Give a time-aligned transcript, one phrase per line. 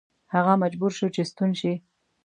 [0.33, 1.73] هغه مجبور شو چې ستون شي.